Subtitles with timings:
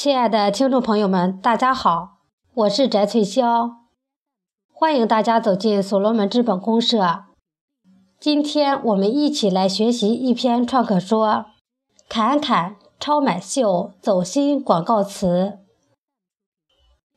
[0.00, 2.18] 亲爱的听众朋友们，大家好，
[2.54, 3.72] 我是翟翠霄，
[4.72, 7.24] 欢迎大家走进所罗门资本公社。
[8.20, 11.46] 今天我们一起来学习一篇创客说
[12.08, 15.58] “侃侃超买秀走心广告词”，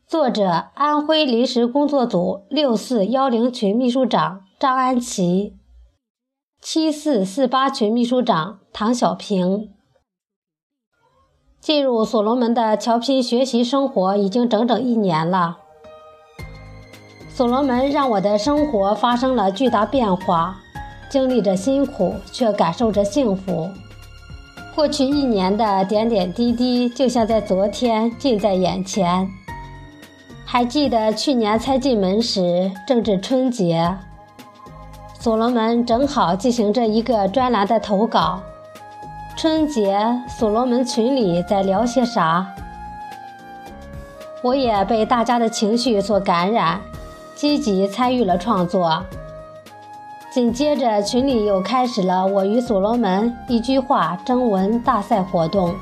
[0.08, 5.56] 作者安徽临时工作组六四幺零群秘书长张安琪，
[6.60, 9.72] 七四四八群秘书长唐小平。
[11.62, 15.60] 进入所罗门的调频学习生活已经整整一年了。
[17.30, 20.58] 所罗门让我的生活发生了巨大变化，
[21.08, 23.70] 经历着辛苦，却感受着幸福。
[24.74, 29.30] 过去一年的点点滴滴，就像在昨天近在眼前。
[30.44, 33.96] 还记得去年才进门时，正值春节，
[35.20, 38.42] 所罗门正好进行着一个专栏的投稿。
[39.36, 42.46] 春节，所罗门群里在聊些啥？
[44.44, 46.80] 我也被大家的情绪所感染，
[47.36, 49.04] 积极参与了创作。
[50.32, 55.74] 紧接着，群里又开始了我与所罗门一句话征文大赛活动。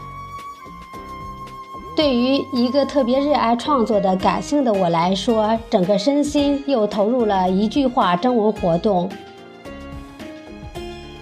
[1.96, 9.10] 对于一个特别热爱创作的感性的我来说，整个身心又投入了一句话征文活动。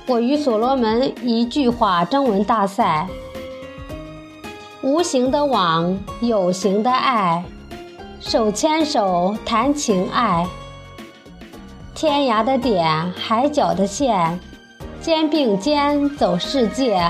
[0.09, 3.05] 我与所罗门一句话征文大赛：
[4.81, 7.43] 无形的网，有形的爱，
[8.21, 10.47] 手牵手谈情爱，
[11.93, 14.39] 天涯的点，海角的线，
[15.01, 17.03] 肩并肩走世界。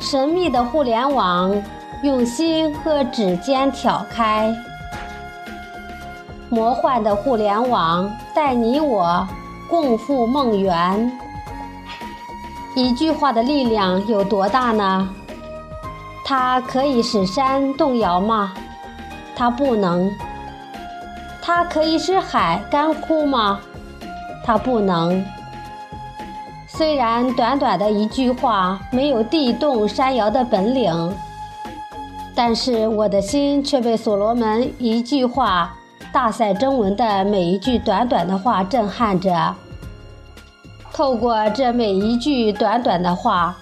[0.00, 1.54] 神秘的互联网，
[2.02, 4.52] 用心和指尖挑开。
[6.48, 9.24] 魔幻的互联网，带你我
[9.70, 11.20] 共赴梦圆。
[12.78, 15.08] 一句话的力量有多大呢？
[16.22, 18.52] 它可以使山动摇吗？
[19.34, 20.14] 它不能。
[21.40, 23.60] 它可以使海干枯吗？
[24.44, 25.24] 它不能。
[26.66, 31.16] 虽然短短的一句话没有地动山摇的本领，
[32.34, 35.74] 但是我的心却被所罗门一句话
[36.12, 39.54] 大赛征文的每一句短短的话震撼着。
[40.96, 43.54] 透过这每一句短短的话，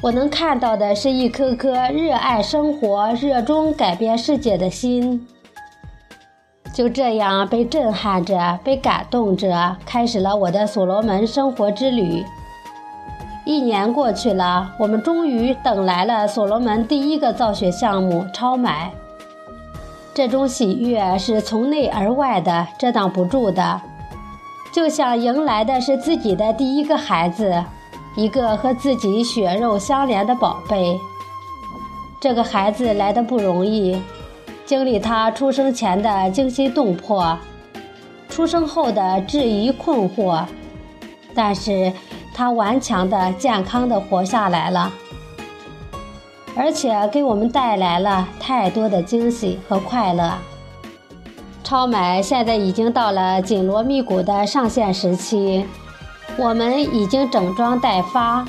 [0.00, 5.28] 我能看到的是一颗颗热爱生活、热衷改变世界的心。
[6.72, 12.24] 就这样被震撼着、被感动着，开始了我的所罗门生活之旅。
[13.44, 18.90] 一年过去了，我们终于等来了所罗门第一个造血项目——超买。
[20.14, 23.78] 这种喜悦是从内而外的，遮挡不住的。
[24.78, 27.64] 就像迎来的是自己的第一个孩子，
[28.14, 30.96] 一个和自己血肉相连的宝贝。
[32.20, 34.00] 这个孩子来的不容易，
[34.64, 37.36] 经历他出生前的惊心动魄，
[38.28, 40.44] 出生后的质疑困惑，
[41.34, 41.92] 但是
[42.32, 44.92] 他顽强的、健康的活下来了，
[46.54, 50.38] 而且给我们带来了太多的惊喜和快乐。
[51.68, 55.66] 超买现在已经到了紧锣密鼓的上线时期，
[56.38, 58.42] 我们已经整装待发，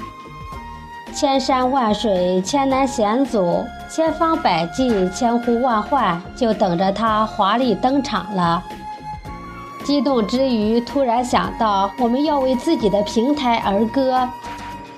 [1.13, 8.63] 千山万水、千难险阻、千方百计、千呼万唤，就等着它华丽登场了。
[9.83, 14.29] 激动之余，突然想到，我们要为自己的平台而歌，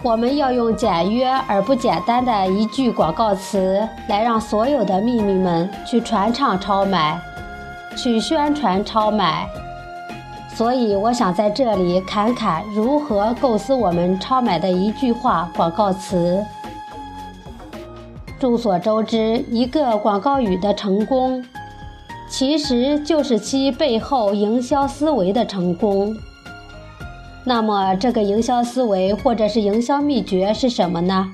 [0.03, 7.20] 我们要用简约而不简单的一句广告词，来让所有的秘密们去传唱超买。
[7.96, 9.47] 去宣传超买，
[10.56, 16.44] 所以我想在这里侃侃如何构思我们超买的一句话广告词。
[18.40, 21.46] 众所周知，一个广告语的成功，
[22.28, 26.16] 其实就是其背后营销思维的成功。
[27.44, 31.28] 那么，这个营销思维或者是营销秘诀是什么呢？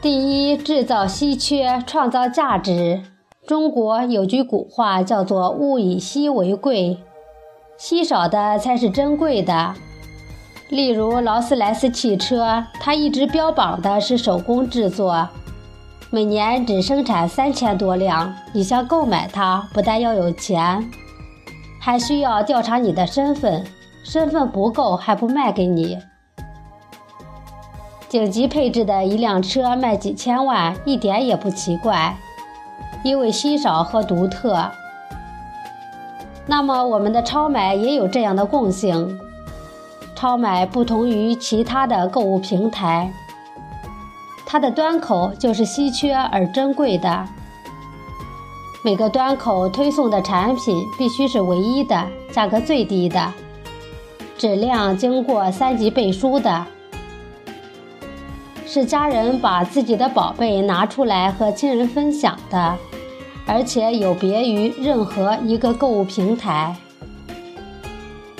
[0.00, 3.02] 第一，制造稀缺，创造价值。
[3.50, 6.98] 中国有句古话叫做“物以稀为贵”，
[7.76, 9.74] 稀少的才是珍贵的。
[10.68, 15.28] 例如劳斯莱斯汽车，它一直标榜的是手工制作，
[16.10, 18.32] 每年只生产三千多辆。
[18.52, 20.88] 你想购买它，不但要有钱，
[21.80, 23.66] 还需要调查你的身份，
[24.04, 25.98] 身份不够还不卖给你。
[28.08, 32.16] 顶级配置的一辆车卖几千万，一点也不奇怪。
[33.02, 34.70] 因为稀少和独特，
[36.46, 39.18] 那么我们的超买也有这样的共性。
[40.14, 43.10] 超买不同于其他的购物平台，
[44.44, 47.26] 它的端口就是稀缺而珍贵的。
[48.84, 53.32] 每个端口推送的产品必须是唯一的，价格最低的，
[54.36, 56.66] 质量经过三级背书的，
[58.66, 62.76] 是家人把自己的宝贝拿出来和亲人分享的，
[63.52, 66.76] 而且有别于任何一个购物平台。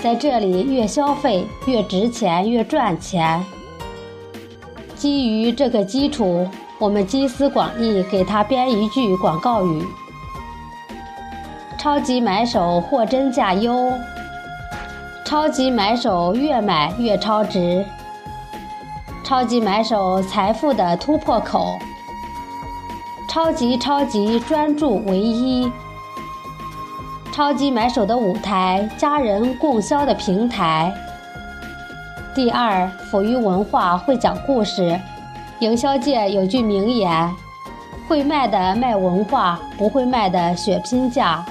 [0.00, 3.44] 在这里，越消费越值钱，越赚钱。
[4.94, 6.48] 基于这个基础，
[6.78, 9.84] 我们集思广益，给他编一句广告语。
[11.76, 13.92] 超级买手货真价优，
[15.24, 17.84] 超级买手越买越超值，
[19.24, 21.76] 超级买手财富的突破口，
[23.30, 25.70] 超级超级专注唯一，
[27.30, 30.92] 超级买手的舞台，家人共销的平台。
[32.34, 34.98] 第二，抚育文化会讲故事，
[35.60, 37.32] 营销界有句名言：
[38.08, 41.46] 会卖的卖文化，不会卖的血拼价。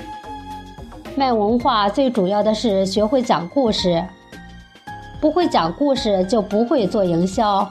[1.16, 4.04] 卖文化最主要的是学会讲故事，
[5.22, 7.66] 不会讲故事就不会做营销。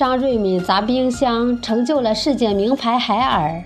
[0.00, 3.62] 张瑞敏砸冰箱成就了世界名牌海尔，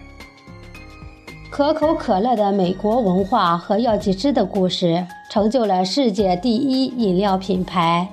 [1.49, 8.09] 可口可乐的美国文化和药剂师的故事成就了世界第一饮料品牌。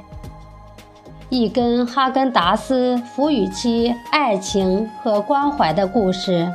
[1.29, 6.47] 一根哈根达斯赋予其爱情和关怀的故事。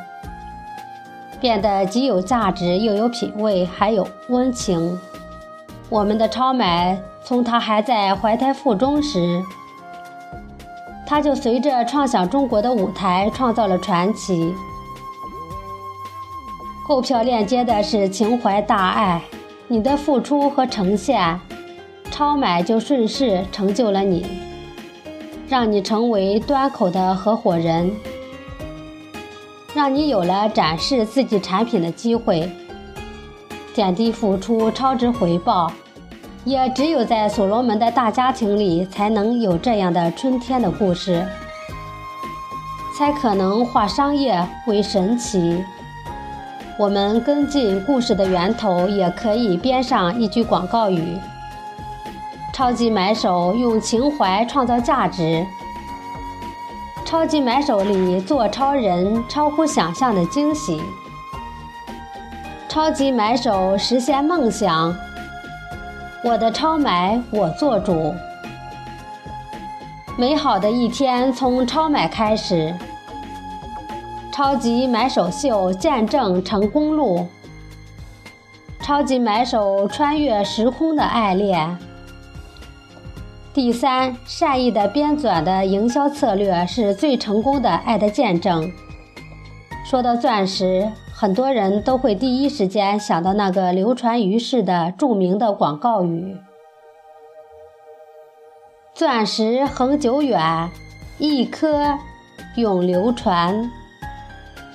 [1.40, 4.96] 变得既有价值又有品味，还有温情。
[5.88, 9.42] 我们的超买从他还在怀胎腹中时，
[11.06, 14.52] 他就随着创想中国的舞台创造了传奇。
[16.86, 19.22] 购票链接的是情怀大爱，
[19.68, 21.40] 你的付出和呈现，
[22.10, 24.26] 超买就顺势成就了你，
[25.48, 27.90] 让你成为端口的合伙人。
[29.74, 32.50] 让你有了展示自己产品的机会，
[33.74, 35.70] 点滴付出，超值回报，
[36.46, 41.26] 也只有在所罗门的大家庭里，才能有这样的春天的故事，
[42.96, 45.64] 才可能化商业为神奇。
[46.78, 51.18] 我们跟进故事的源头，也可以编上一句广告语：
[52.54, 55.44] 超级买手用情怀创造价值。
[57.04, 60.80] 超级买手里做超人，超乎想象的惊喜。
[62.68, 64.94] 超级买手实现梦想，
[66.26, 68.12] 我的超买我做主。
[70.18, 72.74] 美好的一天从超买开始。
[74.32, 77.28] 超级买手秀见证成功路。
[78.80, 81.78] 超级买手穿越时空的爱恋。
[83.54, 88.68] 第三，善意的编纂的营销策略是最成功的爱的见证。
[89.84, 96.36] 说到钻石，很多人都会第一时间想到那个流传于世的著名的广告语
[98.92, 100.70] ：“钻石恒久远，
[101.16, 101.96] 一颗
[102.56, 103.72] 永流传。”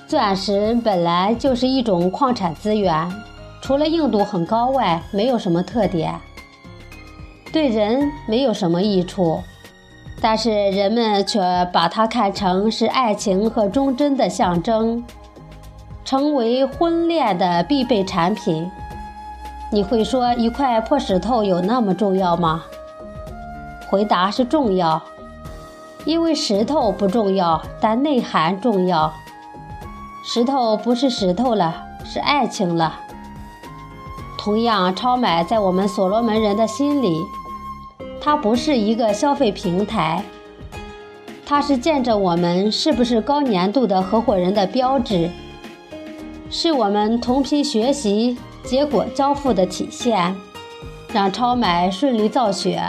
[0.08, 3.08] 钻石本来就是一种矿产资源，
[3.62, 6.12] 除了硬度很高外，没有什么特点。
[7.52, 9.40] 对人没有什么益处，
[10.20, 11.40] 但是人们却
[11.72, 15.04] 把它看成是爱情和忠贞的象征，
[16.04, 18.70] 成为婚恋的必备产品。
[19.70, 22.64] 你会说一块破石头有那么重要吗？
[23.88, 25.02] 回答是重要，
[26.04, 29.12] 因为石头不重要，但内涵重要。
[30.24, 33.00] 石头不是石头了，是爱情了。
[34.38, 37.22] 同样，超买在我们所罗门人的心里。
[38.20, 40.22] 它不是一个消费平台，
[41.44, 45.28] 它是见证我们是不是高粘度的合伙人的标志，
[46.54, 50.36] 是我们同频学习结果交付的体现，
[51.10, 52.84] 让超买顺利造血。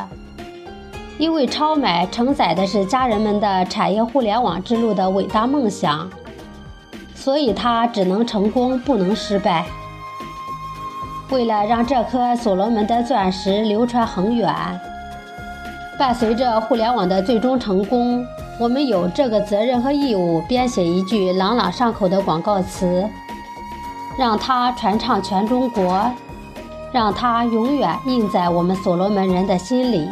[1.17, 6.09] 因为超买承载的是家人们的产业互联网之路的伟大梦想，
[7.15, 9.65] 所以它只能成功，不能失败。
[11.29, 14.53] 为了让这颗所罗门的钻石流传恒远。
[15.97, 18.25] 伴随着互联网的最终成功，
[18.59, 23.07] 我们有这个责任和义务编写一句朗朗上口的广告词，
[24.17, 26.11] 让它传唱全中国，
[26.91, 30.09] 让它永远印在我们所罗门人的心里。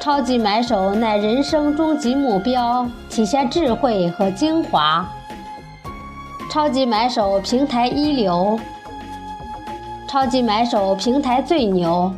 [0.00, 5.04] 超级买手乃人生终极目标，体现智慧和精华。
[6.48, 8.58] 超级买手平台一流，
[10.06, 12.12] 超级买手平台最牛。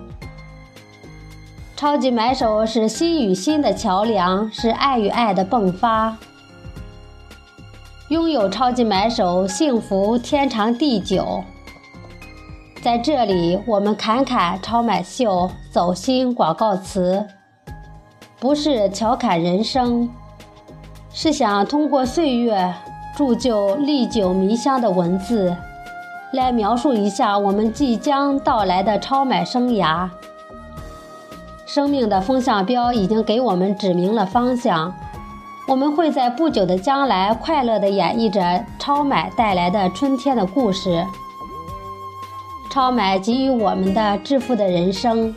[1.76, 6.16] 超级买手是心与心的桥梁，是爱与爱的迸发。
[8.08, 11.44] 拥有超级买手，幸福天长地久。
[12.80, 17.26] 在这里，我们侃侃超买秀，走心广告词，
[18.40, 20.08] 不是调侃人生，
[21.12, 22.72] 是想通过岁月
[23.14, 25.54] 铸就历久弥香的文字，
[26.32, 30.08] 来描述一下我们即将到来的超买生涯。
[31.66, 34.94] 生命的风向标已经给我们指明了方向，
[35.68, 41.06] 我们会在不久的将来快乐地演绎着超买带来的春天的故事。
[42.70, 45.36] 超买给予我们的致富的人生。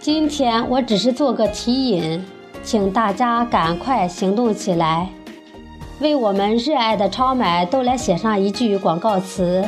[0.00, 2.24] 今天我只是做个提引，
[2.62, 5.10] 请大家赶快行动起来，
[6.00, 9.66] 为我们热爱的超买都来写上一句广告词。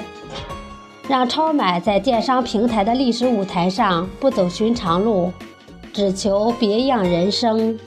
[1.07, 5.31] 让超买在电商平台的历史舞台上不走寻常路，
[5.93, 7.79] 只求别样人生。